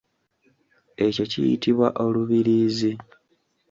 [1.05, 2.91] Ekyo kiyitibwa olubiriizi.